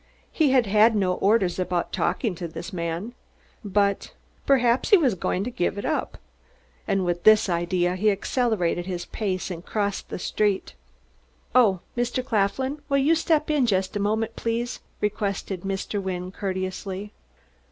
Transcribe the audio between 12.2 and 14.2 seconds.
Claflin, will you step in just a